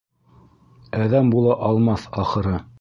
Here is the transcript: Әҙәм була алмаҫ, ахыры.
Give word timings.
Әҙәм 1.03 1.31
була 1.37 1.59
алмаҫ, 1.69 2.11
ахыры. 2.25 2.59